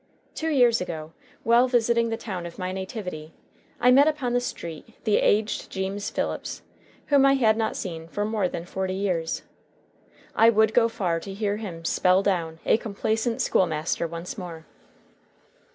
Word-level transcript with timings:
Two 0.33 0.49
years 0.49 0.81
ago, 0.81 1.13
while 1.43 1.67
visiting 1.67 2.09
the 2.09 2.17
town 2.17 2.47
of 2.47 2.57
my 2.57 2.71
nativity, 2.71 3.33
I 3.79 3.91
met 3.91 4.07
upon 4.07 4.33
the 4.33 4.39
street 4.41 4.95
the 5.03 5.17
aged 5.17 5.69
Jeems 5.69 6.09
Phillips, 6.09 6.63
whom 7.05 7.23
I 7.23 7.33
had 7.33 7.55
not 7.55 7.75
seen 7.75 8.07
for 8.07 8.25
more 8.25 8.49
than 8.49 8.65
forty 8.65 8.95
years. 8.95 9.43
I 10.35 10.49
would 10.49 10.73
go 10.73 10.89
far 10.89 11.19
to 11.19 11.33
hear 11.35 11.57
him 11.57 11.85
"spell 11.85 12.23
down" 12.23 12.59
a 12.65 12.77
complacent 12.77 13.43
school 13.43 13.67
master 13.67 14.07
once 14.07 14.39
more. 14.39 14.65